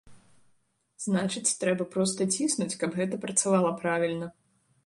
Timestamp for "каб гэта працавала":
2.85-3.79